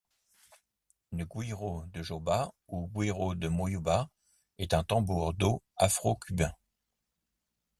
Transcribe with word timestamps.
Le 1.11 1.25
güiro 1.31 1.85
de 1.93 2.01
joba 2.07 2.39
ou 2.73 2.81
güiro 2.93 3.27
de 3.41 3.47
moyuba 3.57 4.09
est 4.57 4.73
un 4.73 4.83
tambour 4.83 5.35
d'eau 5.35 5.61
afro-cubain. 5.75 6.53